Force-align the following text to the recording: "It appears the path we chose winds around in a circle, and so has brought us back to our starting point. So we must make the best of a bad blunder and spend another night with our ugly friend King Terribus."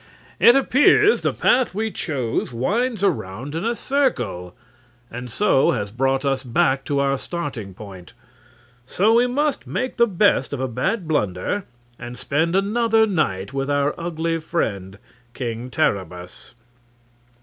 "It 0.39 0.55
appears 0.55 1.21
the 1.21 1.31
path 1.31 1.75
we 1.75 1.91
chose 1.91 2.51
winds 2.51 3.03
around 3.03 3.53
in 3.53 3.63
a 3.63 3.75
circle, 3.75 4.55
and 5.11 5.29
so 5.29 5.73
has 5.73 5.91
brought 5.91 6.25
us 6.25 6.43
back 6.43 6.83
to 6.85 6.99
our 6.99 7.19
starting 7.19 7.75
point. 7.75 8.13
So 8.87 9.13
we 9.13 9.27
must 9.27 9.67
make 9.67 9.97
the 9.97 10.07
best 10.07 10.53
of 10.53 10.59
a 10.59 10.67
bad 10.67 11.07
blunder 11.07 11.65
and 11.99 12.17
spend 12.17 12.55
another 12.55 13.05
night 13.05 13.53
with 13.53 13.69
our 13.69 13.93
ugly 13.95 14.39
friend 14.39 14.97
King 15.35 15.69
Terribus." 15.69 16.55